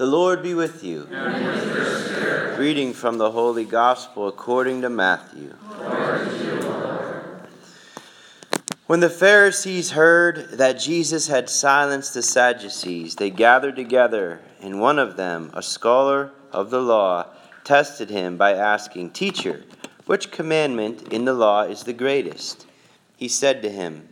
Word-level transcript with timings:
The 0.00 0.06
Lord 0.06 0.42
be 0.42 0.54
with 0.54 0.82
you. 0.82 1.06
With 1.10 2.58
Reading 2.58 2.94
from 2.94 3.18
the 3.18 3.30
Holy 3.30 3.66
Gospel 3.66 4.28
according 4.28 4.80
to 4.80 4.88
Matthew. 4.88 5.50
when 8.86 9.00
the 9.00 9.10
Pharisees 9.10 9.90
heard 9.90 10.52
that 10.52 10.80
Jesus 10.80 11.26
had 11.26 11.50
silenced 11.50 12.14
the 12.14 12.22
Sadducees, 12.22 13.16
they 13.16 13.28
gathered 13.28 13.76
together, 13.76 14.40
and 14.62 14.80
one 14.80 14.98
of 14.98 15.18
them, 15.18 15.50
a 15.52 15.62
scholar 15.62 16.32
of 16.50 16.70
the 16.70 16.80
law, 16.80 17.26
tested 17.62 18.08
him 18.08 18.38
by 18.38 18.54
asking, 18.54 19.10
Teacher, 19.10 19.64
which 20.06 20.30
commandment 20.30 21.12
in 21.12 21.26
the 21.26 21.34
law 21.34 21.64
is 21.64 21.82
the 21.82 21.92
greatest? 21.92 22.66
He 23.18 23.28
said 23.28 23.60
to 23.60 23.68
him, 23.68 24.08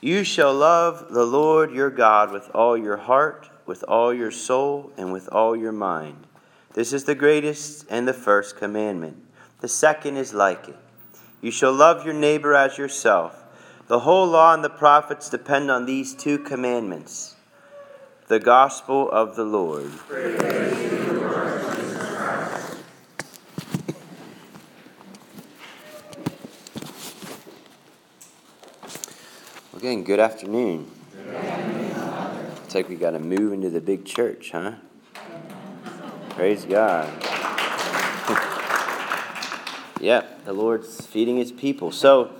You 0.00 0.22
shall 0.22 0.54
love 0.54 1.08
the 1.10 1.26
Lord 1.26 1.72
your 1.72 1.90
God 1.90 2.30
with 2.30 2.48
all 2.54 2.78
your 2.78 2.98
heart 2.98 3.50
with 3.68 3.84
all 3.86 4.14
your 4.14 4.30
soul 4.30 4.90
and 4.96 5.12
with 5.12 5.28
all 5.28 5.54
your 5.54 5.72
mind. 5.72 6.26
This 6.72 6.94
is 6.94 7.04
the 7.04 7.14
greatest 7.14 7.84
and 7.90 8.08
the 8.08 8.14
first 8.14 8.56
commandment. 8.56 9.18
The 9.60 9.68
second 9.68 10.16
is 10.16 10.32
like 10.32 10.68
it 10.68 10.76
You 11.42 11.50
shall 11.50 11.74
love 11.74 12.04
your 12.04 12.14
neighbor 12.14 12.54
as 12.54 12.78
yourself. 12.78 13.44
The 13.86 14.00
whole 14.00 14.26
law 14.26 14.54
and 14.54 14.64
the 14.64 14.70
prophets 14.70 15.28
depend 15.28 15.70
on 15.70 15.84
these 15.84 16.14
two 16.14 16.38
commandments. 16.38 17.36
The 18.28 18.40
gospel 18.40 19.10
of 19.10 19.36
the 19.36 19.44
Lord. 19.44 19.92
Again, 29.76 30.04
good 30.04 30.20
afternoon. 30.20 30.97
It's 32.68 32.74
like 32.74 32.90
we 32.90 32.96
got 32.96 33.12
to 33.12 33.18
move 33.18 33.54
into 33.54 33.70
the 33.70 33.80
big 33.80 34.04
church, 34.04 34.50
huh? 34.50 34.74
Praise 36.28 36.66
God. 36.66 37.08
yep, 40.02 40.44
the 40.44 40.52
Lord's 40.52 41.06
feeding 41.06 41.38
his 41.38 41.50
people. 41.50 41.90
So 41.90 42.30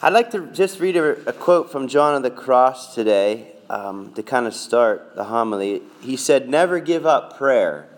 I'd 0.00 0.12
like 0.12 0.30
to 0.30 0.46
just 0.52 0.78
read 0.78 0.96
a, 0.96 1.28
a 1.28 1.32
quote 1.32 1.72
from 1.72 1.88
John 1.88 2.14
of 2.14 2.22
the 2.22 2.30
Cross 2.30 2.94
today 2.94 3.48
um, 3.68 4.12
to 4.12 4.22
kind 4.22 4.46
of 4.46 4.54
start 4.54 5.16
the 5.16 5.24
homily. 5.24 5.82
He 6.00 6.16
said, 6.16 6.48
Never 6.48 6.78
give 6.78 7.04
up 7.04 7.36
prayer. 7.36 7.88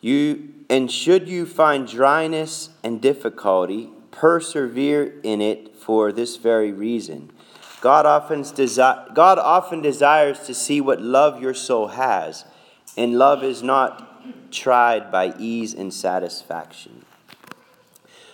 You, 0.00 0.54
and 0.70 0.90
should 0.90 1.28
you 1.28 1.44
find 1.44 1.86
dryness 1.86 2.70
and 2.82 3.02
difficulty, 3.02 3.90
persevere 4.10 5.20
in 5.22 5.42
it 5.42 5.76
for 5.76 6.12
this 6.12 6.38
very 6.38 6.72
reason 6.72 7.30
God 7.80 8.06
often, 8.06 8.42
desi- 8.42 9.14
God 9.14 9.38
often 9.38 9.82
desires 9.82 10.40
to 10.46 10.54
see 10.54 10.80
what 10.80 11.00
love 11.00 11.42
your 11.42 11.54
soul 11.54 11.88
has, 11.88 12.44
and 12.96 13.18
love 13.18 13.44
is 13.44 13.62
not 13.62 14.52
tried 14.52 15.12
by 15.12 15.34
ease 15.38 15.74
and 15.74 15.92
satisfaction. 15.92 17.04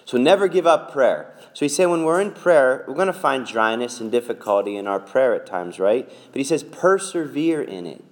So 0.04 0.18
never 0.18 0.48
give 0.48 0.66
up 0.66 0.92
prayer. 0.92 1.34
So 1.54 1.64
he 1.64 1.68
saying 1.68 1.90
when 1.90 2.04
we're 2.04 2.20
in 2.20 2.32
prayer, 2.32 2.84
we're 2.86 2.94
going 2.94 3.06
to 3.08 3.12
find 3.12 3.46
dryness 3.46 4.00
and 4.00 4.10
difficulty 4.10 4.76
in 4.76 4.86
our 4.86 5.00
prayer 5.00 5.34
at 5.34 5.46
times, 5.46 5.78
right? 5.78 6.08
But 6.30 6.38
he 6.38 6.44
says 6.44 6.62
persevere 6.62 7.62
in 7.62 7.86
it. 7.86 8.04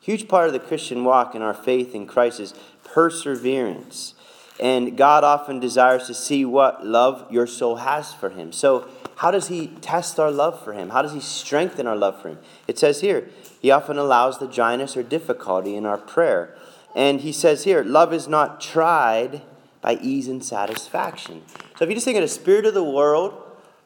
Huge 0.00 0.28
part 0.28 0.48
of 0.48 0.52
the 0.52 0.58
Christian 0.58 1.04
walk 1.04 1.34
and 1.34 1.42
our 1.42 1.54
faith 1.54 1.94
in 1.94 2.06
Christ 2.06 2.40
is 2.40 2.54
perseverance. 2.82 4.14
And 4.60 4.96
God 4.96 5.24
often 5.24 5.60
desires 5.60 6.06
to 6.06 6.14
see 6.14 6.44
what 6.44 6.86
love 6.86 7.26
your 7.30 7.46
soul 7.46 7.76
has 7.76 8.12
for 8.12 8.30
him. 8.30 8.52
So 8.52 8.88
how 9.16 9.30
does 9.30 9.48
he 9.48 9.68
test 9.80 10.18
our 10.18 10.30
love 10.30 10.62
for 10.62 10.72
him? 10.72 10.90
How 10.90 11.02
does 11.02 11.12
he 11.12 11.20
strengthen 11.20 11.86
our 11.86 11.96
love 11.96 12.20
for 12.20 12.28
him? 12.30 12.38
It 12.66 12.78
says 12.78 13.00
here, 13.00 13.28
he 13.60 13.70
often 13.70 13.96
allows 13.98 14.38
the 14.38 14.46
dryness 14.46 14.96
or 14.96 15.02
difficulty 15.02 15.76
in 15.76 15.86
our 15.86 15.98
prayer. 15.98 16.56
And 16.94 17.20
he 17.20 17.32
says 17.32 17.64
here, 17.64 17.82
love 17.82 18.12
is 18.12 18.28
not 18.28 18.60
tried 18.60 19.42
by 19.80 19.96
ease 19.96 20.28
and 20.28 20.44
satisfaction. 20.44 21.42
So 21.76 21.84
if 21.84 21.88
you 21.90 21.94
just 21.94 22.04
think 22.04 22.16
of 22.16 22.22
the 22.22 22.28
spirit 22.28 22.66
of 22.66 22.74
the 22.74 22.84
world, 22.84 23.40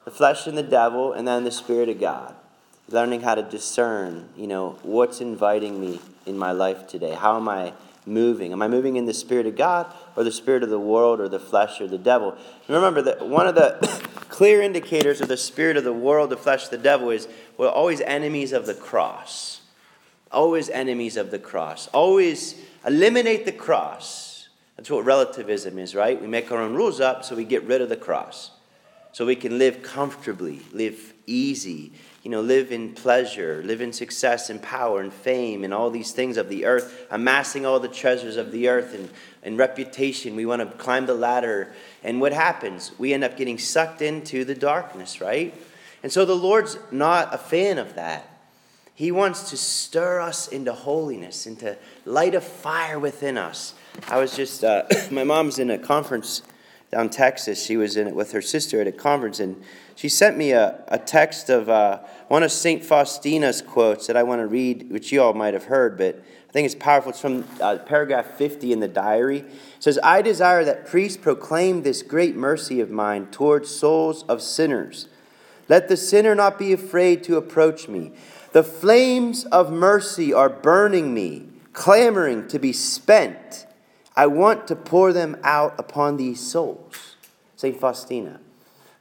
the 0.05 0.11
flesh 0.11 0.47
and 0.47 0.57
the 0.57 0.63
devil, 0.63 1.13
and 1.13 1.27
then 1.27 1.45
the 1.45 1.51
spirit 1.51 1.89
of 1.89 2.01
God, 2.01 2.35
learning 2.89 3.23
how 3.23 3.35
to 3.35 3.43
discern, 3.43 4.29
you 4.37 4.47
know, 4.47 4.79
what's 4.83 5.21
inviting 5.21 5.81
me 5.81 6.01
in 6.25 6.39
my 6.39 6.53
life 6.53 6.87
today? 6.87 7.15
How 7.15 7.37
am 7.37 7.49
I 7.49 7.73
moving? 8.09 8.53
Am 8.53 8.63
I 8.63 8.69
moving 8.69 8.97
in 8.97 9.07
the 9.07 9.15
Spirit 9.15 9.47
of 9.47 9.57
God 9.57 9.93
or 10.17 10.25
the 10.25 10.33
Spirit 10.33 10.63
of 10.63 10.71
the 10.71 10.81
world 10.81 11.21
or 11.21 11.29
the 11.29 11.39
flesh 11.39 11.81
or 11.81 11.87
the 11.87 11.99
devil? 11.99 12.37
Remember 12.67 13.03
that 13.03 13.29
one 13.29 13.47
of 13.47 13.55
the 13.55 13.79
clear 14.29 14.63
indicators 14.63 15.21
of 15.21 15.29
the 15.29 15.37
Spirit 15.37 15.77
of 15.77 15.85
the 15.85 15.93
world, 15.93 16.31
the 16.31 16.37
flesh, 16.37 16.69
the 16.69 16.79
devil 16.79 17.11
is 17.11 17.29
we're 17.57 17.69
always 17.69 18.01
enemies 18.01 18.53
of 18.53 18.67
the 18.67 18.75
cross. 18.75 19.61
Always 20.33 20.69
enemies 20.69 21.17
of 21.17 21.31
the 21.31 21.39
cross. 21.39 21.89
Always 21.89 22.61
eliminate 22.87 23.45
the 23.45 23.53
cross. 23.53 24.49
That's 24.77 24.91
what 24.91 25.05
relativism 25.05 25.79
is, 25.79 25.95
right? 25.95 26.21
We 26.21 26.29
make 26.29 26.51
our 26.53 26.59
own 26.59 26.75
rules 26.75 27.01
up 27.01 27.25
so 27.25 27.35
we 27.35 27.45
get 27.45 27.65
rid 27.65 27.81
of 27.81 27.89
the 27.89 27.97
cross. 27.97 28.53
So 29.19 29.27
we 29.27 29.35
can 29.35 29.59
live 29.59 29.83
comfortably, 29.83 30.61
live 30.73 31.13
easy, 31.27 31.91
you 32.23 32.31
know, 32.31 32.41
live 32.41 32.71
in 32.71 32.93
pleasure, 32.93 33.65
live 33.65 33.81
in 33.81 33.93
success 33.93 34.49
and 34.49 34.63
power 34.63 35.01
and 35.01 35.13
fame 35.13 35.65
and 35.65 35.75
all 35.75 35.91
these 35.91 36.13
things 36.13 36.37
of 36.37 36.49
the 36.49 36.65
earth, 36.67 37.05
amassing 37.11 37.67
all 37.67 37.81
the 37.81 37.89
treasures 37.89 38.37
of 38.37 38.53
the 38.53 38.69
earth 38.69 38.95
and, 38.95 39.11
and 39.43 39.59
reputation. 39.59 40.37
We 40.37 40.47
want 40.47 40.63
to 40.63 40.79
climb 40.79 41.07
the 41.07 41.15
ladder. 41.15 41.73
And 42.05 42.21
what 42.21 42.33
happens? 42.33 42.93
We 42.97 43.13
end 43.13 43.25
up 43.25 43.37
getting 43.37 43.59
sucked 43.59 44.03
into 44.03 44.45
the 44.45 44.55
darkness, 44.55 45.21
right? 45.21 45.53
And 46.05 46.13
so 46.13 46.25
the 46.25 46.37
Lord's 46.37 46.79
not 46.93 47.35
a 47.35 47.39
fan 47.39 47.79
of 47.79 47.97
that. 47.97 48.39
He 48.95 49.11
wants 49.11 49.51
to 49.51 49.57
stir 49.57 50.21
us 50.21 50.47
into 50.47 50.73
holiness, 50.73 51.45
into 51.45 51.77
light 52.05 52.37
a 52.37 52.41
fire 52.41 53.01
within 53.01 53.37
us. 53.37 53.75
I 54.07 54.19
was 54.21 54.37
just, 54.37 54.63
uh, 54.63 54.85
my 55.11 55.25
mom's 55.25 55.59
in 55.59 55.71
a 55.71 55.79
conference 55.79 56.43
down 56.91 57.11
Texas. 57.11 57.65
She 57.65 57.77
was 57.77 57.97
in 57.97 58.07
it 58.07 58.15
with 58.15 58.33
her 58.33 58.43
sister 58.43 58.81
at 58.81 58.87
a 58.87 58.93
conference, 58.93 59.41
and 59.41 59.63
she 59.95 60.09
sent 60.09 60.37
me 60.37 60.53
a, 60.53 60.83
a 60.89 60.99
text 60.99 61.51
of 61.51 61.69
uh, 61.69 62.01
one 62.29 62.43
of 62.43 62.53
St. 62.53 62.83
Faustina's 62.83 63.61
quotes 63.61 64.07
that 64.07 64.17
I 64.17 64.23
want 64.23 64.41
to 64.41 64.47
read, 64.47 64.91
which 64.91 65.13
you 65.13 65.23
all 65.23 65.35
might 65.35 65.55
have 65.55 65.65
heard, 65.65 65.99
but 65.99 66.23
I 66.49 66.53
think 66.53 66.65
it's 66.65 66.75
powerful. 66.75 67.11
It's 67.11 67.21
from 67.21 67.45
uh, 67.61 67.77
paragraph 67.79 68.39
50 68.39 68.73
in 68.73 68.81
the 68.81 68.89
diary. 68.89 69.41
It 69.41 69.53
says, 69.81 69.99
I 70.03 70.23
desire 70.23 70.65
that 70.65 70.87
priests 70.87 71.19
proclaim 71.19 71.83
this 71.83 72.03
great 72.03 72.37
mercy 72.37 72.81
of 72.81 72.91
mine 72.91 73.27
towards 73.27 73.69
souls 73.69 74.25
of 74.25 74.41
sinners. 74.41 75.09
Let 75.69 75.89
the 75.89 75.97
sinner 75.97 76.35
not 76.35 76.59
be 76.59 76.73
afraid 76.73 77.23
to 77.25 77.37
approach 77.37 77.89
me. 77.89 78.13
The 78.53 78.65
flames 78.65 79.45
of 79.47 79.71
mercy 79.71 80.33
are 80.33 80.49
burning 80.49 81.13
me, 81.13 81.49
clamoring 81.75 82.49
to 82.49 82.59
be 82.59 82.73
spent. 82.73 83.67
I 84.19 84.27
want 84.27 84.67
to 84.67 84.75
pour 84.75 85.13
them 85.13 85.37
out 85.45 85.77
upon 85.79 86.17
these 86.17 86.41
souls. 86.41 87.15
St. 87.55 87.79
Faustina. 87.79 88.41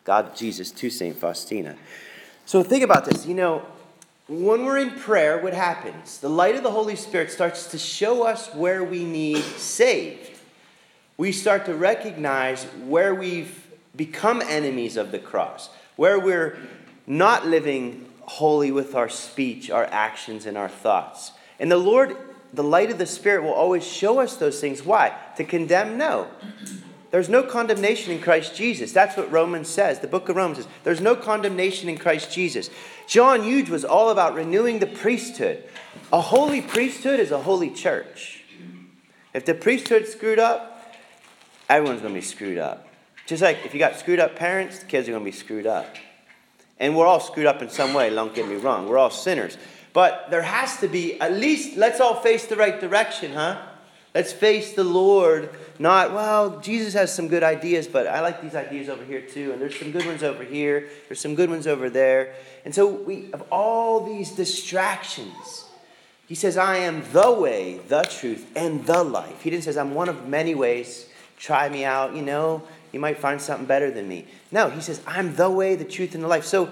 God, 0.03 0.35
Jesus 0.35 0.69
to 0.69 0.91
St. 0.91 1.17
Faustina. 1.17 1.75
So 2.45 2.61
think 2.61 2.83
about 2.83 3.05
this. 3.05 3.25
You 3.25 3.33
know, 3.33 3.65
when 4.27 4.63
we're 4.63 4.77
in 4.77 4.91
prayer, 4.91 5.39
what 5.39 5.55
happens? 5.55 6.19
The 6.19 6.29
light 6.29 6.55
of 6.55 6.61
the 6.61 6.69
Holy 6.69 6.95
Spirit 6.95 7.31
starts 7.31 7.65
to 7.71 7.79
show 7.79 8.27
us 8.27 8.53
where 8.53 8.83
we 8.83 9.05
need 9.05 9.41
saved. 9.41 10.37
We 11.17 11.31
start 11.31 11.65
to 11.65 11.73
recognize 11.73 12.65
where 12.85 13.15
we've 13.15 13.65
become 13.95 14.43
enemies 14.43 14.97
of 14.97 15.11
the 15.11 15.17
cross, 15.17 15.71
where 15.95 16.19
we're 16.19 16.59
not 17.07 17.47
living 17.47 18.07
holy 18.21 18.71
with 18.71 18.93
our 18.93 19.09
speech, 19.09 19.71
our 19.71 19.85
actions, 19.85 20.45
and 20.45 20.55
our 20.55 20.69
thoughts. 20.69 21.31
And 21.59 21.71
the 21.71 21.77
Lord, 21.77 22.15
the 22.57 22.63
light 22.63 22.89
of 22.89 22.97
the 22.97 23.05
Spirit, 23.05 23.43
will 23.43 23.53
always 23.53 23.85
show 23.85 24.19
us 24.19 24.35
those 24.35 24.59
things. 24.59 24.83
Why? 24.83 25.15
To 25.37 25.43
condemn? 25.43 25.97
No. 25.97 26.27
There's 27.11 27.29
no 27.29 27.43
condemnation 27.43 28.11
in 28.11 28.19
Christ 28.19 28.55
Jesus. 28.55 28.91
That's 28.91 29.15
what 29.15 29.31
Romans 29.31 29.69
says. 29.69 29.99
The 29.99 30.07
book 30.07 30.27
of 30.27 30.35
Romans 30.35 30.57
says 30.57 30.67
there's 30.83 30.99
no 30.99 31.15
condemnation 31.15 31.87
in 31.87 31.97
Christ 31.97 32.31
Jesus. 32.31 32.69
John 33.07 33.41
Eudes 33.41 33.69
was 33.69 33.85
all 33.85 34.09
about 34.09 34.33
renewing 34.33 34.79
the 34.79 34.87
priesthood. 34.87 35.63
A 36.11 36.19
holy 36.19 36.61
priesthood 36.61 37.19
is 37.19 37.31
a 37.31 37.41
holy 37.43 37.69
church. 37.69 38.43
If 39.35 39.45
the 39.45 39.53
priesthood 39.53 40.07
screwed 40.07 40.39
up, 40.39 40.95
everyone's 41.69 42.01
going 42.01 42.13
to 42.13 42.19
be 42.19 42.25
screwed 42.25 42.57
up. 42.57 42.87
Just 43.27 43.43
like 43.43 43.59
if 43.65 43.73
you 43.73 43.79
got 43.79 43.97
screwed 43.97 44.19
up 44.19 44.35
parents, 44.35 44.79
the 44.79 44.85
kids 44.87 45.07
are 45.07 45.11
going 45.11 45.23
to 45.23 45.31
be 45.31 45.37
screwed 45.37 45.67
up. 45.67 45.95
And 46.79 46.97
we're 46.97 47.05
all 47.05 47.19
screwed 47.19 47.45
up 47.45 47.61
in 47.61 47.69
some 47.69 47.93
way, 47.93 48.09
don't 48.09 48.33
get 48.33 48.47
me 48.47 48.55
wrong. 48.55 48.89
We're 48.89 48.97
all 48.97 49.11
sinners. 49.11 49.57
But 49.93 50.27
there 50.29 50.41
has 50.41 50.77
to 50.77 50.87
be, 50.87 51.19
at 51.19 51.33
least, 51.33 51.77
let's 51.77 51.99
all 51.99 52.15
face 52.15 52.45
the 52.45 52.55
right 52.55 52.79
direction, 52.79 53.33
huh? 53.33 53.61
Let's 54.13 54.33
face 54.33 54.73
the 54.73 54.83
Lord, 54.83 55.49
not, 55.77 56.11
well, 56.11 56.59
Jesus 56.59 56.93
has 56.93 57.13
some 57.13 57.27
good 57.27 57.43
ideas, 57.43 57.87
but 57.87 58.07
I 58.07 58.21
like 58.21 58.41
these 58.41 58.55
ideas 58.55 58.89
over 58.89 59.03
here 59.03 59.21
too, 59.21 59.51
and 59.51 59.61
there's 59.61 59.77
some 59.77 59.91
good 59.91 60.07
ones 60.07 60.23
over 60.23 60.43
here, 60.43 60.89
there's 61.07 61.19
some 61.19 61.35
good 61.35 61.49
ones 61.49 61.67
over 61.67 61.89
there. 61.89 62.33
And 62.65 62.73
so 62.73 62.87
we 62.87 63.29
have 63.31 63.43
all 63.51 64.03
these 64.03 64.31
distractions. 64.31 65.65
He 66.27 66.35
says, 66.35 66.57
I 66.57 66.77
am 66.77 67.03
the 67.13 67.31
way, 67.31 67.79
the 67.87 68.01
truth, 68.01 68.51
and 68.55 68.85
the 68.85 69.03
life. 69.03 69.43
He 69.43 69.49
didn't 69.49 69.65
say, 69.65 69.79
I'm 69.79 69.93
one 69.93 70.09
of 70.09 70.27
many 70.27 70.55
ways. 70.55 71.07
Try 71.37 71.69
me 71.69 71.85
out, 71.85 72.15
you 72.15 72.23
know, 72.23 72.63
you 72.91 72.99
might 72.99 73.19
find 73.19 73.39
something 73.39 73.67
better 73.67 73.91
than 73.91 74.07
me. 74.07 74.25
No, 74.51 74.69
he 74.69 74.81
says, 74.81 75.01
I'm 75.05 75.35
the 75.35 75.49
way, 75.49 75.75
the 75.75 75.85
truth, 75.85 76.15
and 76.15 76.23
the 76.23 76.27
life. 76.27 76.43
So, 76.43 76.71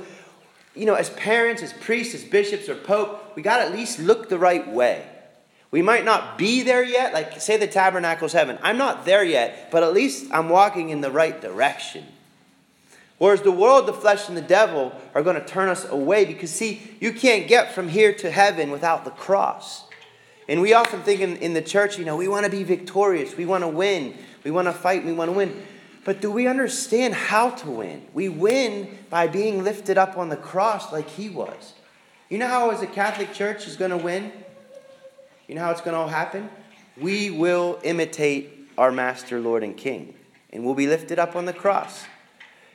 you 0.75 0.85
know, 0.85 0.95
as 0.95 1.09
parents, 1.11 1.63
as 1.63 1.73
priests, 1.73 2.13
as 2.13 2.23
bishops, 2.23 2.69
or 2.69 2.75
pope, 2.75 3.35
we 3.35 3.41
got 3.41 3.57
to 3.57 3.63
at 3.63 3.71
least 3.71 3.99
look 3.99 4.29
the 4.29 4.37
right 4.37 4.67
way. 4.67 5.05
We 5.71 5.81
might 5.81 6.05
not 6.05 6.37
be 6.37 6.63
there 6.63 6.83
yet, 6.83 7.13
like 7.13 7.39
say 7.41 7.57
the 7.57 7.67
tabernacle's 7.67 8.33
heaven. 8.33 8.57
I'm 8.61 8.77
not 8.77 9.05
there 9.05 9.23
yet, 9.23 9.71
but 9.71 9.83
at 9.83 9.93
least 9.93 10.27
I'm 10.31 10.49
walking 10.49 10.89
in 10.89 11.01
the 11.01 11.11
right 11.11 11.39
direction. 11.41 12.05
Whereas 13.17 13.41
the 13.41 13.51
world, 13.51 13.87
the 13.87 13.93
flesh, 13.93 14.27
and 14.27 14.37
the 14.37 14.41
devil 14.41 14.93
are 15.13 15.23
going 15.23 15.37
to 15.37 15.45
turn 15.45 15.69
us 15.69 15.87
away 15.89 16.25
because, 16.25 16.51
see, 16.51 16.95
you 16.99 17.13
can't 17.13 17.47
get 17.47 17.73
from 17.73 17.87
here 17.87 18.13
to 18.13 18.29
heaven 18.29 18.71
without 18.71 19.05
the 19.05 19.11
cross. 19.11 19.85
And 20.47 20.61
we 20.61 20.73
often 20.73 21.01
think 21.01 21.21
in, 21.21 21.37
in 21.37 21.53
the 21.53 21.61
church, 21.61 21.97
you 21.97 22.05
know, 22.05 22.17
we 22.17 22.27
want 22.27 22.45
to 22.45 22.51
be 22.51 22.63
victorious, 22.63 23.35
we 23.35 23.45
want 23.45 23.63
to 23.63 23.67
win, 23.67 24.15
we 24.43 24.51
want 24.51 24.67
to 24.67 24.73
fight, 24.73 25.05
we 25.05 25.13
want 25.13 25.29
to 25.29 25.35
win. 25.35 25.65
But 26.05 26.21
do 26.21 26.31
we 26.31 26.47
understand 26.47 27.15
how 27.15 27.49
to 27.49 27.69
win? 27.69 28.03
We 28.13 28.29
win 28.29 28.97
by 29.09 29.27
being 29.27 29.63
lifted 29.63 29.97
up 29.97 30.17
on 30.17 30.29
the 30.29 30.37
cross 30.37 30.93
like 30.93 31.09
he 31.09 31.29
was. 31.29 31.73
You 32.29 32.37
know 32.37 32.47
how, 32.47 32.69
as 32.69 32.81
a 32.83 32.87
Catholic 32.87 33.33
Church, 33.33 33.67
is 33.67 33.75
going 33.75 33.91
to 33.91 33.97
win? 33.97 34.31
You 35.47 35.55
know 35.55 35.61
how 35.61 35.71
it's 35.71 35.81
going 35.81 35.93
to 35.93 35.99
all 35.99 36.07
happen? 36.07 36.49
We 37.01 37.31
will 37.31 37.79
imitate 37.83 38.69
our 38.77 38.91
Master, 38.91 39.39
Lord, 39.39 39.63
and 39.63 39.75
King, 39.75 40.13
and 40.53 40.63
we'll 40.63 40.75
be 40.75 40.87
lifted 40.87 41.17
up 41.17 41.35
on 41.35 41.45
the 41.45 41.53
cross. 41.53 42.05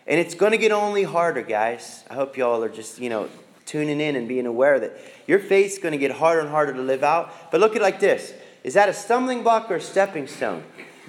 And 0.09 0.19
it's 0.19 0.35
going 0.35 0.53
to 0.53 0.59
get 0.59 0.73
only 0.73 1.05
harder, 1.05 1.43
guys. 1.43 2.05
I 2.11 2.15
hope 2.15 2.37
y'all 2.37 2.65
are 2.65 2.69
just, 2.69 2.99
you 2.99 3.11
know, 3.11 3.29
tuning 3.65 4.00
in 4.00 4.17
and 4.17 4.27
being 4.27 4.47
aware 4.47 4.81
that 4.81 4.99
your 5.29 5.38
faith's 5.38 5.79
going 5.79 5.93
to 5.93 5.99
get 5.99 6.11
harder 6.11 6.41
and 6.41 6.50
harder 6.50 6.73
to 6.75 6.82
live 6.82 7.05
out. 7.05 7.53
But 7.53 7.61
look 7.61 7.73
at 7.73 7.77
it 7.77 7.82
like 7.82 8.00
this 8.00 8.35
Is 8.65 8.75
that 8.75 8.88
a 8.88 8.93
stumbling 8.93 9.44
block 9.44 9.71
or 9.71 9.77
a 9.77 9.81
stepping 9.81 10.27
stone? 10.27 10.65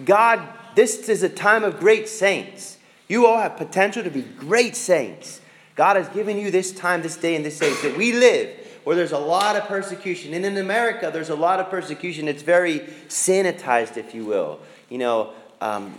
God, 0.05 0.41
this 0.75 1.09
is 1.09 1.23
a 1.23 1.29
time 1.29 1.63
of 1.63 1.79
great 1.79 2.07
saints. 2.07 2.77
You 3.07 3.27
all 3.27 3.39
have 3.39 3.57
potential 3.57 4.03
to 4.03 4.09
be 4.09 4.21
great 4.21 4.75
saints. 4.75 5.41
God 5.75 5.95
has 5.95 6.07
given 6.09 6.37
you 6.37 6.51
this 6.51 6.71
time, 6.71 7.01
this 7.01 7.17
day, 7.17 7.35
and 7.35 7.45
this 7.45 7.61
age 7.61 7.81
that 7.81 7.97
we 7.97 8.13
live 8.13 8.49
where 8.83 8.95
there's 8.95 9.11
a 9.11 9.19
lot 9.19 9.55
of 9.55 9.65
persecution. 9.65 10.33
And 10.33 10.45
in 10.45 10.57
America, 10.57 11.11
there's 11.13 11.29
a 11.29 11.35
lot 11.35 11.59
of 11.59 11.69
persecution. 11.69 12.27
It's 12.27 12.41
very 12.41 12.79
sanitized, 13.07 13.97
if 13.97 14.15
you 14.15 14.25
will. 14.25 14.59
You 14.89 14.97
know, 14.97 15.33
um, 15.59 15.93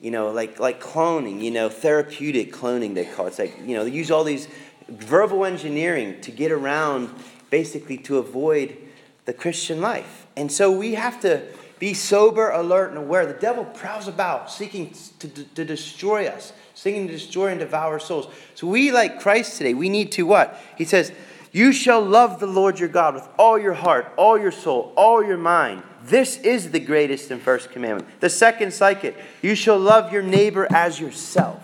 you 0.00 0.10
know, 0.10 0.30
like, 0.30 0.58
like 0.58 0.82
cloning, 0.82 1.42
you 1.42 1.50
know, 1.50 1.68
therapeutic 1.68 2.52
cloning, 2.52 2.94
they 2.94 3.04
call 3.04 3.26
it. 3.26 3.30
It's 3.30 3.38
like, 3.38 3.58
you 3.64 3.76
know, 3.76 3.84
they 3.84 3.90
use 3.90 4.10
all 4.10 4.24
these 4.24 4.48
verbal 4.88 5.44
engineering 5.44 6.20
to 6.22 6.30
get 6.30 6.50
around, 6.50 7.14
basically, 7.50 7.98
to 7.98 8.18
avoid 8.18 8.76
the 9.24 9.32
Christian 9.32 9.80
life. 9.80 10.26
And 10.36 10.50
so 10.50 10.70
we 10.76 10.94
have 10.94 11.20
to 11.20 11.42
be 11.78 11.94
sober, 11.94 12.50
alert, 12.50 12.90
and 12.90 12.98
aware. 12.98 13.26
The 13.26 13.34
devil 13.34 13.64
prowls 13.64 14.08
about, 14.08 14.50
seeking 14.50 14.94
to, 15.18 15.28
to, 15.28 15.44
to 15.44 15.64
destroy 15.64 16.26
us, 16.26 16.52
seeking 16.74 17.06
to 17.06 17.12
destroy 17.12 17.48
and 17.48 17.60
devour 17.60 17.98
souls. 17.98 18.28
So 18.54 18.66
we, 18.66 18.92
like 18.92 19.20
Christ 19.20 19.58
today, 19.58 19.74
we 19.74 19.88
need 19.88 20.12
to 20.12 20.22
what? 20.24 20.60
He 20.76 20.84
says, 20.84 21.12
You 21.52 21.72
shall 21.72 22.02
love 22.02 22.40
the 22.40 22.46
Lord 22.46 22.78
your 22.78 22.88
God 22.88 23.14
with 23.14 23.28
all 23.38 23.58
your 23.58 23.74
heart, 23.74 24.12
all 24.16 24.38
your 24.38 24.52
soul, 24.52 24.92
all 24.96 25.24
your 25.24 25.38
mind 25.38 25.82
this 26.04 26.36
is 26.38 26.70
the 26.70 26.80
greatest 26.80 27.30
and 27.30 27.40
first 27.40 27.70
commandment. 27.70 28.20
The 28.20 28.28
second, 28.28 28.78
like 28.80 29.04
it, 29.04 29.16
you 29.40 29.54
shall 29.54 29.78
love 29.78 30.12
your 30.12 30.22
neighbor 30.22 30.68
as 30.70 31.00
yourself. 31.00 31.62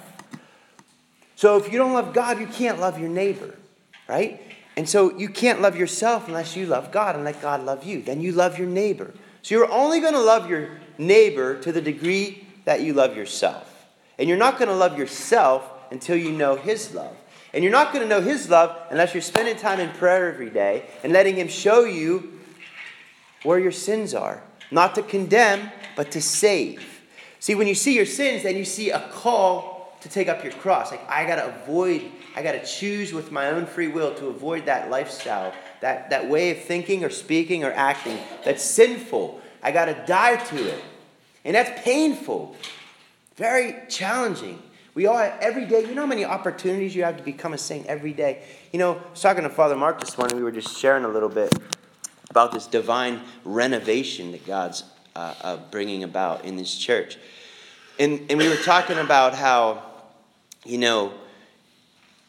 So 1.36 1.58
if 1.58 1.70
you 1.70 1.78
don't 1.78 1.92
love 1.92 2.14
God, 2.14 2.40
you 2.40 2.46
can't 2.46 2.80
love 2.80 2.98
your 2.98 3.10
neighbor, 3.10 3.54
right? 4.08 4.40
And 4.76 4.88
so 4.88 5.16
you 5.16 5.28
can't 5.28 5.60
love 5.60 5.76
yourself 5.76 6.26
unless 6.26 6.56
you 6.56 6.66
love 6.66 6.90
God 6.90 7.16
and 7.16 7.24
let 7.24 7.42
God 7.42 7.64
love 7.64 7.84
you. 7.84 8.00
Then 8.02 8.20
you 8.20 8.32
love 8.32 8.58
your 8.58 8.68
neighbor. 8.68 9.12
So 9.42 9.54
you're 9.54 9.70
only 9.70 10.00
going 10.00 10.14
to 10.14 10.20
love 10.20 10.48
your 10.48 10.70
neighbor 10.98 11.58
to 11.60 11.72
the 11.72 11.80
degree 11.80 12.46
that 12.64 12.82
you 12.82 12.92
love 12.92 13.16
yourself. 13.16 13.86
And 14.18 14.28
you're 14.28 14.38
not 14.38 14.58
going 14.58 14.68
to 14.68 14.74
love 14.74 14.98
yourself 14.98 15.70
until 15.90 16.16
you 16.16 16.30
know 16.30 16.56
his 16.56 16.94
love. 16.94 17.16
And 17.52 17.64
you're 17.64 17.72
not 17.72 17.92
going 17.92 18.02
to 18.02 18.08
know 18.08 18.20
his 18.20 18.48
love 18.48 18.76
unless 18.90 19.14
you're 19.14 19.22
spending 19.22 19.56
time 19.56 19.80
in 19.80 19.90
prayer 19.90 20.32
every 20.32 20.50
day 20.50 20.86
and 21.02 21.12
letting 21.12 21.36
him 21.36 21.48
show 21.48 21.84
you 21.84 22.38
where 23.42 23.58
your 23.58 23.72
sins 23.72 24.14
are. 24.14 24.42
Not 24.70 24.94
to 24.94 25.02
condemn, 25.02 25.70
but 25.96 26.12
to 26.12 26.22
save. 26.22 27.00
See, 27.40 27.54
when 27.54 27.66
you 27.66 27.74
see 27.74 27.96
your 27.96 28.06
sins, 28.06 28.44
then 28.44 28.56
you 28.56 28.64
see 28.64 28.90
a 28.90 29.00
call 29.08 29.96
to 30.00 30.08
take 30.08 30.28
up 30.28 30.44
your 30.44 30.52
cross. 30.52 30.90
Like, 30.90 31.08
I 31.08 31.26
got 31.26 31.36
to 31.36 31.48
avoid, 31.62 32.04
I 32.36 32.42
got 32.42 32.52
to 32.52 32.64
choose 32.64 33.12
with 33.12 33.32
my 33.32 33.48
own 33.48 33.66
free 33.66 33.88
will 33.88 34.14
to 34.14 34.26
avoid 34.26 34.66
that 34.66 34.90
lifestyle, 34.90 35.52
that, 35.80 36.10
that 36.10 36.28
way 36.28 36.50
of 36.50 36.58
thinking 36.58 37.04
or 37.04 37.10
speaking 37.10 37.64
or 37.64 37.72
acting 37.72 38.18
that's 38.44 38.64
sinful. 38.64 39.40
I 39.62 39.72
got 39.72 39.86
to 39.86 40.04
die 40.06 40.36
to 40.36 40.68
it. 40.68 40.82
And 41.44 41.54
that's 41.54 41.82
painful, 41.82 42.54
very 43.36 43.76
challenging. 43.88 44.62
We 44.94 45.06
all 45.06 45.18
every 45.40 45.66
day. 45.66 45.80
You 45.82 45.94
know 45.94 46.02
how 46.02 46.06
many 46.06 46.24
opportunities 46.24 46.94
you 46.94 47.04
have 47.04 47.16
to 47.16 47.22
become 47.22 47.54
a 47.54 47.58
saint 47.58 47.86
every 47.86 48.12
day? 48.12 48.42
You 48.72 48.78
know, 48.78 48.94
I 48.94 49.10
was 49.10 49.20
talking 49.20 49.44
to 49.44 49.48
Father 49.48 49.76
Mark 49.76 50.00
this 50.00 50.18
morning. 50.18 50.36
We 50.36 50.42
were 50.42 50.52
just 50.52 50.76
sharing 50.76 51.04
a 51.04 51.08
little 51.08 51.28
bit 51.28 51.54
about 52.28 52.52
this 52.52 52.66
divine 52.66 53.20
renovation 53.44 54.32
that 54.32 54.46
God's 54.46 54.84
uh, 55.16 55.34
uh, 55.40 55.56
bringing 55.70 56.02
about 56.02 56.44
in 56.44 56.56
this 56.56 56.76
church. 56.76 57.16
And, 57.98 58.26
and 58.30 58.38
we 58.38 58.48
were 58.48 58.56
talking 58.56 58.98
about 58.98 59.34
how, 59.34 59.82
you 60.64 60.78
know, 60.78 61.12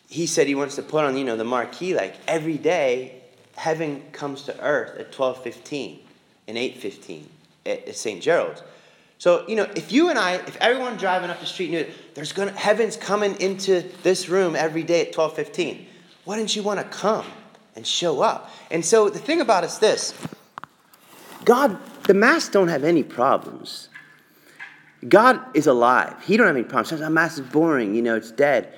he 0.07 0.25
said 0.25 0.47
he 0.47 0.55
wants 0.55 0.75
to 0.75 0.83
put 0.83 1.05
on, 1.05 1.17
you 1.17 1.23
know, 1.23 1.37
the 1.37 1.43
marquee 1.43 1.95
like 1.95 2.15
every 2.27 2.57
day 2.57 3.20
heaven 3.55 4.03
comes 4.11 4.43
to 4.43 4.59
earth 4.59 4.97
at 4.97 5.11
12:15 5.11 5.99
and 6.47 6.57
8:15 6.57 7.23
at, 7.65 7.87
at 7.87 7.95
St. 7.95 8.21
Gerald's. 8.21 8.63
So, 9.17 9.45
you 9.47 9.55
know, 9.55 9.67
if 9.75 9.91
you 9.91 10.09
and 10.09 10.17
I, 10.17 10.33
if 10.33 10.57
everyone 10.57 10.97
driving 10.97 11.29
up 11.29 11.39
the 11.39 11.45
street 11.45 11.69
knew 11.69 11.85
there's 12.15 12.33
gonna 12.33 12.51
heaven's 12.51 12.97
coming 12.97 13.39
into 13.39 13.83
this 14.03 14.29
room 14.29 14.55
every 14.55 14.83
day 14.83 15.01
at 15.01 15.13
12:15, 15.13 15.85
wouldn't 16.25 16.55
you 16.55 16.63
want 16.63 16.79
to 16.79 16.85
come? 16.85 17.25
and 17.75 17.85
show 17.85 18.21
up. 18.21 18.49
And 18.69 18.85
so 18.85 19.09
the 19.09 19.19
thing 19.19 19.41
about 19.41 19.63
it 19.63 19.67
is 19.67 19.79
this 19.79 20.13
God, 21.45 21.77
the 22.03 22.13
Mass 22.13 22.49
don't 22.49 22.67
have 22.67 22.83
any 22.83 23.03
problems. 23.03 23.89
God 25.07 25.39
is 25.55 25.65
alive. 25.65 26.15
He 26.23 26.37
don't 26.37 26.47
have 26.47 26.55
any 26.55 26.65
problems. 26.65 27.01
Oh, 27.01 27.09
Mass 27.09 27.37
is 27.37 27.47
boring. 27.47 27.95
You 27.95 28.01
know, 28.01 28.15
it's 28.15 28.31
dead. 28.31 28.73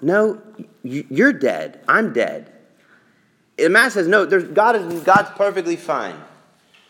No, 0.00 0.40
you're 0.82 1.32
dead. 1.32 1.80
I'm 1.88 2.12
dead. 2.12 2.52
The 3.56 3.70
Mass 3.70 3.94
says, 3.94 4.06
no, 4.06 4.26
God 4.26 4.76
is, 4.76 5.02
God's 5.02 5.30
perfectly 5.30 5.76
fine. 5.76 6.16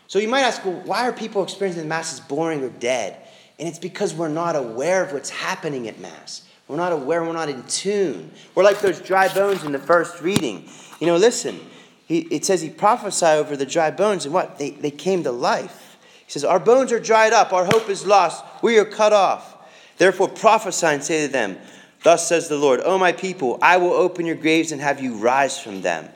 So 0.09 0.19
you 0.19 0.29
might 0.29 0.43
ask, 0.43 0.65
well, 0.65 0.81
why 0.85 1.09
are 1.09 1.13
people 1.13 1.43
experiencing 1.43 1.83
the 1.83 1.89
Mass 1.89 2.13
as 2.13 2.21
boring 2.21 2.63
or 2.63 2.69
dead? 2.69 3.17
And 3.59 3.69
it's 3.69 3.79
because 3.79 4.15
we're 4.15 4.29
not 4.29 4.57
aware 4.57 5.03
of 5.03 5.13
what's 5.13 5.31
happening 5.31 5.89
at 5.89 5.99
Mass. 5.99 6.43
We're 6.69 6.77
not 6.77 6.93
aware, 6.93 7.23
we're 7.23 7.33
not 7.33 7.49
in 7.49 7.63
tune. 7.65 8.31
We're 8.55 8.65
like 8.65 8.81
those 8.81 9.01
dry 9.01 9.33
bones 9.33 9.65
in 9.65 9.73
the 9.73 9.79
first 9.79 10.21
reading. 10.21 10.69
You 11.01 11.07
know, 11.07 11.17
listen, 11.17 11.61
he, 12.07 12.21
it 12.21 12.45
says 12.45 12.61
he 12.61 12.71
prophesied 12.71 13.39
over 13.39 13.57
the 13.57 13.67
dry 13.67 13.91
bones, 13.91 14.25
and 14.25 14.35
what? 14.35 14.59
They, 14.59 14.71
they 14.71 14.91
came 14.91 15.23
to 15.23 15.33
life. 15.33 15.97
He 16.25 16.33
says, 16.33 16.45
Our 16.45 16.59
bones 16.59 16.91
are 16.93 16.99
dried 16.99 17.33
up, 17.33 17.53
our 17.53 17.65
hope 17.65 17.89
is 17.89 18.05
lost, 18.05 18.45
we 18.63 18.79
are 18.79 18.85
cut 18.85 19.13
off. 19.13 19.55
Therefore 19.99 20.29
prophesy 20.29 20.87
and 20.87 21.03
say 21.03 21.27
to 21.27 21.33
them, 21.33 21.57
Thus 22.03 22.29
says 22.29 22.49
the 22.49 22.59
Lord, 22.59 22.81
O 22.85 22.99
my 22.99 23.13
people, 23.13 23.59
I 23.63 23.79
will 23.79 23.93
open 23.93 24.27
your 24.27 24.37
graves 24.37 24.73
and 24.73 24.81
have 24.81 25.01
you 25.01 25.15
rise 25.15 25.59
from 25.59 25.83
them. 25.83 26.09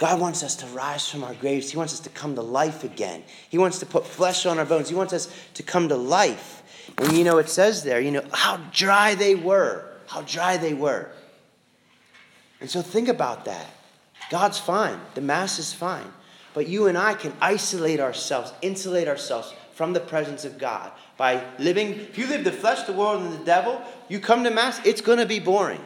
God 0.00 0.18
wants 0.18 0.42
us 0.42 0.56
to 0.56 0.66
rise 0.68 1.06
from 1.06 1.22
our 1.22 1.34
graves. 1.34 1.70
He 1.70 1.76
wants 1.76 1.92
us 1.92 2.00
to 2.00 2.08
come 2.08 2.34
to 2.36 2.40
life 2.40 2.84
again. 2.84 3.22
He 3.50 3.58
wants 3.58 3.80
to 3.80 3.86
put 3.86 4.06
flesh 4.06 4.46
on 4.46 4.58
our 4.58 4.64
bones. 4.64 4.88
He 4.88 4.94
wants 4.94 5.12
us 5.12 5.28
to 5.52 5.62
come 5.62 5.90
to 5.90 5.94
life. 5.94 6.62
And 6.96 7.12
you 7.12 7.22
know, 7.22 7.36
it 7.36 7.50
says 7.50 7.84
there, 7.84 8.00
you 8.00 8.10
know, 8.10 8.24
how 8.32 8.56
dry 8.72 9.14
they 9.14 9.34
were. 9.34 9.84
How 10.06 10.22
dry 10.22 10.56
they 10.56 10.72
were. 10.72 11.10
And 12.62 12.70
so 12.70 12.80
think 12.80 13.08
about 13.08 13.44
that. 13.44 13.66
God's 14.30 14.58
fine. 14.58 14.98
The 15.12 15.20
Mass 15.20 15.58
is 15.58 15.74
fine. 15.74 16.10
But 16.54 16.66
you 16.66 16.86
and 16.86 16.96
I 16.96 17.12
can 17.12 17.34
isolate 17.38 18.00
ourselves, 18.00 18.54
insulate 18.62 19.06
ourselves 19.06 19.52
from 19.74 19.92
the 19.92 20.00
presence 20.00 20.46
of 20.46 20.56
God 20.56 20.92
by 21.18 21.44
living. 21.58 21.90
If 21.90 22.16
you 22.16 22.26
live 22.26 22.44
the 22.44 22.52
flesh, 22.52 22.84
the 22.84 22.94
world, 22.94 23.20
and 23.20 23.34
the 23.34 23.44
devil, 23.44 23.82
you 24.08 24.18
come 24.18 24.44
to 24.44 24.50
Mass, 24.50 24.80
it's 24.86 25.02
going 25.02 25.18
to 25.18 25.26
be 25.26 25.40
boring. 25.40 25.82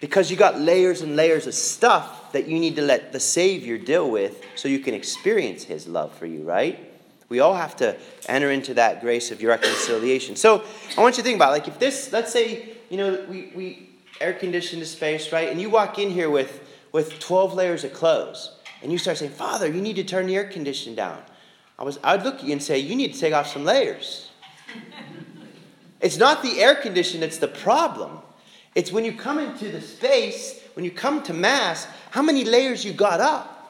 Because 0.00 0.30
you 0.30 0.36
got 0.36 0.58
layers 0.58 1.02
and 1.02 1.14
layers 1.14 1.46
of 1.46 1.54
stuff 1.54 2.32
that 2.32 2.48
you 2.48 2.58
need 2.58 2.76
to 2.76 2.82
let 2.82 3.12
the 3.12 3.20
Savior 3.20 3.76
deal 3.76 4.10
with 4.10 4.42
so 4.56 4.68
you 4.68 4.78
can 4.78 4.94
experience 4.94 5.64
His 5.64 5.86
love 5.86 6.14
for 6.14 6.26
you, 6.26 6.42
right? 6.42 6.86
We 7.28 7.40
all 7.40 7.54
have 7.54 7.76
to 7.76 7.96
enter 8.26 8.50
into 8.50 8.74
that 8.74 9.02
grace 9.02 9.30
of 9.30 9.40
your 9.40 9.50
reconciliation. 9.50 10.36
So 10.36 10.64
I 10.96 11.00
want 11.00 11.16
you 11.16 11.22
to 11.22 11.26
think 11.26 11.36
about 11.36 11.52
like 11.52 11.68
if 11.68 11.78
this, 11.78 12.12
let's 12.12 12.32
say, 12.32 12.76
you 12.88 12.96
know, 12.96 13.24
we, 13.28 13.52
we 13.54 13.90
air 14.20 14.32
conditioned 14.32 14.82
the 14.82 14.86
space, 14.86 15.32
right? 15.32 15.48
And 15.48 15.60
you 15.60 15.70
walk 15.70 15.98
in 15.98 16.10
here 16.10 16.30
with 16.30 16.66
with 16.92 17.18
12 17.20 17.54
layers 17.54 17.84
of 17.84 17.92
clothes. 17.92 18.56
And 18.82 18.90
you 18.90 18.98
start 18.98 19.18
saying, 19.18 19.32
Father, 19.32 19.66
you 19.66 19.80
need 19.80 19.96
to 19.96 20.04
turn 20.04 20.26
the 20.26 20.36
air 20.36 20.44
conditioning 20.44 20.96
down. 20.96 21.22
I 21.78 21.84
was, 21.84 21.98
I'd 22.02 22.22
look 22.22 22.36
at 22.36 22.44
you 22.44 22.52
and 22.52 22.62
say, 22.62 22.78
You 22.78 22.96
need 22.96 23.14
to 23.14 23.20
take 23.20 23.32
off 23.32 23.48
some 23.48 23.64
layers. 23.64 24.30
it's 26.00 26.16
not 26.16 26.42
the 26.42 26.60
air 26.60 26.74
conditioning 26.74 27.20
that's 27.20 27.38
the 27.38 27.48
problem. 27.48 28.18
It's 28.74 28.92
when 28.92 29.04
you 29.04 29.12
come 29.12 29.38
into 29.38 29.68
the 29.68 29.80
space, 29.80 30.62
when 30.74 30.84
you 30.84 30.90
come 30.90 31.22
to 31.24 31.32
Mass, 31.32 31.86
how 32.10 32.22
many 32.22 32.44
layers 32.44 32.84
you 32.84 32.92
got 32.92 33.20
up 33.20 33.60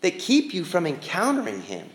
that 0.00 0.18
keep 0.18 0.54
you 0.54 0.64
from 0.64 0.86
encountering 0.86 1.62
Him. 1.62 1.88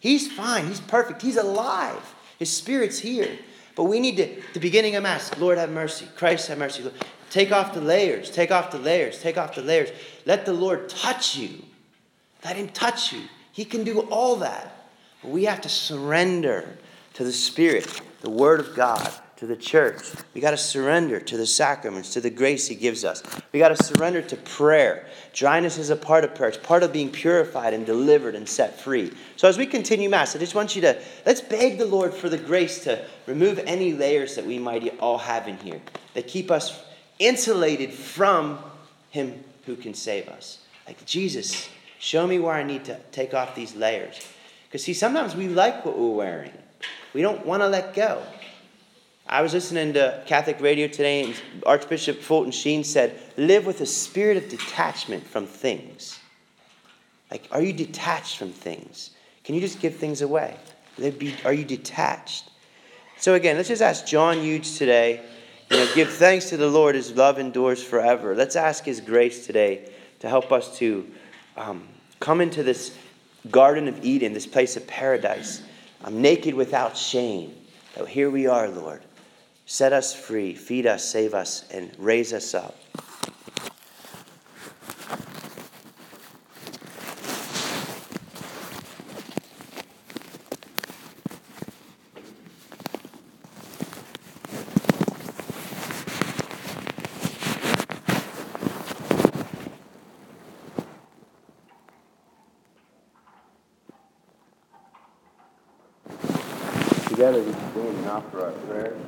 He's 0.00 0.30
fine, 0.32 0.66
He's 0.66 0.80
perfect, 0.80 1.22
He's 1.22 1.36
alive, 1.36 2.14
His 2.38 2.52
Spirit's 2.52 2.98
here. 2.98 3.38
But 3.74 3.84
we 3.84 4.00
need 4.00 4.16
to, 4.16 4.42
the 4.54 4.60
beginning 4.60 4.96
of 4.96 5.02
Mass, 5.04 5.36
Lord 5.38 5.58
have 5.58 5.70
mercy, 5.70 6.08
Christ 6.16 6.48
have 6.48 6.58
mercy. 6.58 6.90
Take 7.30 7.52
off 7.52 7.74
the 7.74 7.80
layers, 7.80 8.30
take 8.30 8.50
off 8.50 8.70
the 8.70 8.78
layers, 8.78 9.20
take 9.20 9.36
off 9.36 9.54
the 9.54 9.62
layers. 9.62 9.90
Let 10.24 10.46
the 10.46 10.52
Lord 10.52 10.88
touch 10.88 11.36
you. 11.36 11.62
Let 12.44 12.56
Him 12.56 12.68
touch 12.68 13.12
you. 13.12 13.22
He 13.52 13.64
can 13.64 13.84
do 13.84 14.00
all 14.00 14.36
that. 14.36 14.74
We 15.22 15.44
have 15.44 15.60
to 15.62 15.68
surrender 15.68 16.78
to 17.14 17.24
the 17.24 17.32
Spirit, 17.32 18.00
the 18.20 18.30
Word 18.30 18.60
of 18.60 18.74
God, 18.74 19.12
to 19.38 19.46
the 19.46 19.56
church. 19.56 20.02
We 20.34 20.40
got 20.40 20.50
to 20.50 20.56
surrender 20.56 21.20
to 21.20 21.36
the 21.36 21.46
sacraments, 21.46 22.12
to 22.14 22.20
the 22.20 22.28
grace 22.30 22.66
He 22.66 22.74
gives 22.74 23.04
us. 23.04 23.22
We 23.52 23.60
got 23.60 23.68
to 23.68 23.84
surrender 23.84 24.20
to 24.20 24.36
prayer. 24.36 25.06
Dryness 25.32 25.78
is 25.78 25.90
a 25.90 25.96
part 25.96 26.24
of 26.24 26.34
prayer, 26.34 26.48
it's 26.48 26.58
part 26.58 26.82
of 26.82 26.92
being 26.92 27.10
purified 27.10 27.72
and 27.72 27.86
delivered 27.86 28.34
and 28.34 28.48
set 28.48 28.80
free. 28.80 29.12
So, 29.36 29.46
as 29.46 29.56
we 29.56 29.64
continue 29.64 30.10
Mass, 30.10 30.34
I 30.34 30.40
just 30.40 30.56
want 30.56 30.74
you 30.74 30.82
to 30.82 31.00
let's 31.24 31.40
beg 31.40 31.78
the 31.78 31.86
Lord 31.86 32.12
for 32.12 32.28
the 32.28 32.36
grace 32.36 32.82
to 32.84 33.04
remove 33.28 33.60
any 33.60 33.92
layers 33.92 34.34
that 34.34 34.44
we 34.44 34.58
might 34.58 34.98
all 34.98 35.18
have 35.18 35.46
in 35.46 35.56
here 35.58 35.80
that 36.14 36.26
keep 36.26 36.50
us 36.50 36.82
insulated 37.20 37.92
from 37.92 38.58
Him 39.10 39.44
who 39.66 39.76
can 39.76 39.94
save 39.94 40.28
us. 40.28 40.58
Like, 40.84 41.04
Jesus, 41.04 41.68
show 42.00 42.26
me 42.26 42.40
where 42.40 42.54
I 42.54 42.64
need 42.64 42.84
to 42.86 42.98
take 43.12 43.34
off 43.34 43.54
these 43.54 43.76
layers. 43.76 44.18
Because, 44.66 44.82
see, 44.82 44.94
sometimes 44.94 45.36
we 45.36 45.46
like 45.46 45.84
what 45.84 45.96
we're 45.96 46.08
wearing, 46.08 46.52
we 47.14 47.22
don't 47.22 47.46
want 47.46 47.62
to 47.62 47.68
let 47.68 47.94
go. 47.94 48.20
I 49.30 49.42
was 49.42 49.52
listening 49.52 49.92
to 49.92 50.22
Catholic 50.24 50.58
radio 50.58 50.88
today, 50.88 51.22
and 51.24 51.34
Archbishop 51.66 52.20
Fulton 52.20 52.50
Sheen 52.50 52.82
said, 52.82 53.20
Live 53.36 53.66
with 53.66 53.82
a 53.82 53.86
spirit 53.86 54.38
of 54.38 54.48
detachment 54.48 55.26
from 55.26 55.46
things. 55.46 56.18
Like, 57.30 57.46
are 57.52 57.60
you 57.60 57.74
detached 57.74 58.38
from 58.38 58.52
things? 58.52 59.10
Can 59.44 59.54
you 59.54 59.60
just 59.60 59.80
give 59.80 59.96
things 59.96 60.22
away? 60.22 60.56
Are 61.44 61.52
you 61.52 61.64
detached? 61.64 62.48
So, 63.18 63.34
again, 63.34 63.56
let's 63.56 63.68
just 63.68 63.82
ask 63.82 64.06
John 64.06 64.38
Eudes 64.38 64.78
today. 64.78 65.20
You 65.70 65.76
know, 65.76 65.94
give 65.94 66.10
thanks 66.10 66.48
to 66.48 66.56
the 66.56 66.68
Lord, 66.68 66.94
His 66.94 67.12
love 67.12 67.38
endures 67.38 67.82
forever. 67.82 68.34
Let's 68.34 68.56
ask 68.56 68.86
His 68.86 68.98
grace 68.98 69.44
today 69.44 69.90
to 70.20 70.28
help 70.30 70.52
us 70.52 70.78
to 70.78 71.06
um, 71.58 71.86
come 72.18 72.40
into 72.40 72.62
this 72.62 72.96
Garden 73.50 73.88
of 73.88 74.02
Eden, 74.02 74.32
this 74.32 74.46
place 74.46 74.78
of 74.78 74.86
paradise. 74.86 75.60
I'm 76.02 76.22
naked 76.22 76.54
without 76.54 76.96
shame. 76.96 77.54
Here 78.06 78.30
we 78.30 78.46
are, 78.46 78.68
Lord. 78.68 79.02
Set 79.70 79.92
us 79.92 80.14
free, 80.14 80.54
feed 80.54 80.86
us, 80.86 81.04
save 81.04 81.34
us, 81.34 81.62
and 81.70 81.94
raise 81.98 82.32
us 82.32 82.54
up. 82.54 82.74
Together 107.10 107.42
we 107.42 107.52
stand 107.52 107.76
and 107.76 108.06
offer 108.06 108.46
our 108.46 108.52
prayers. 108.52 109.07